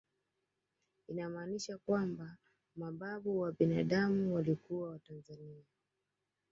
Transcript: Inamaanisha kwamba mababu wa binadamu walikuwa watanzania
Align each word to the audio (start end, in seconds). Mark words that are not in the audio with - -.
Inamaanisha 1.07 1.77
kwamba 1.77 2.37
mababu 2.75 3.39
wa 3.39 3.51
binadamu 3.51 4.35
walikuwa 4.35 4.89
watanzania 4.89 5.65